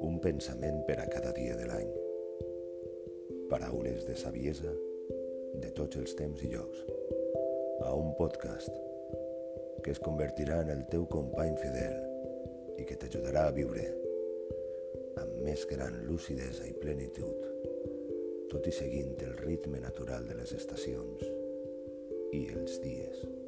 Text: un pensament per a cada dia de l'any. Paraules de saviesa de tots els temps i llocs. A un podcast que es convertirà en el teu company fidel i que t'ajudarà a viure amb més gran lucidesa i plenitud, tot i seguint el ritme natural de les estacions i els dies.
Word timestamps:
un 0.00 0.18
pensament 0.24 0.80
per 0.86 0.96
a 1.00 1.08
cada 1.12 1.32
dia 1.36 1.56
de 1.56 1.66
l'any. 1.68 1.90
Paraules 3.50 4.06
de 4.08 4.16
saviesa 4.16 4.72
de 5.60 5.72
tots 5.76 5.98
els 6.00 6.14
temps 6.16 6.40
i 6.46 6.50
llocs. 6.52 6.84
A 7.84 7.92
un 7.96 8.14
podcast 8.16 8.70
que 9.84 9.92
es 9.92 10.00
convertirà 10.00 10.60
en 10.64 10.72
el 10.72 10.86
teu 10.92 11.06
company 11.08 11.56
fidel 11.60 12.80
i 12.80 12.86
que 12.88 12.96
t'ajudarà 13.00 13.46
a 13.48 13.56
viure 13.56 13.84
amb 15.20 15.36
més 15.44 15.66
gran 15.68 16.00
lucidesa 16.08 16.68
i 16.68 16.76
plenitud, 16.80 17.44
tot 18.52 18.66
i 18.68 18.74
seguint 18.74 19.16
el 19.26 19.36
ritme 19.44 19.80
natural 19.84 20.28
de 20.28 20.40
les 20.40 20.56
estacions 20.56 21.28
i 22.36 22.46
els 22.54 22.80
dies. 22.84 23.39